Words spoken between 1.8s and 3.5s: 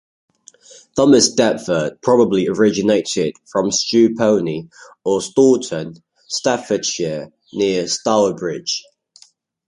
probably originated